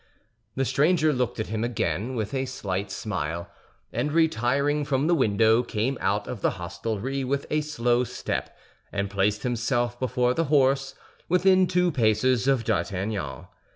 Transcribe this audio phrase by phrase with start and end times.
[0.55, 3.51] The stranger looked at him again with a slight smile,
[3.93, 8.57] and retiring from the window, came out of the hostelry with a slow step,
[8.91, 10.95] and placed himself before the horse,
[11.29, 13.45] within two paces of D'Artagnan.